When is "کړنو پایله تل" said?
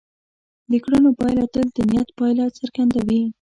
0.83-1.65